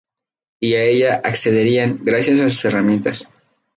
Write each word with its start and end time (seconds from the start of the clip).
Y 0.59 0.73
a 0.73 0.83
ella 0.83 1.21
accederían 1.23 1.99
gracias 2.03 2.39
a 2.39 2.49
sus 2.49 2.65
herramientas. 2.65 3.27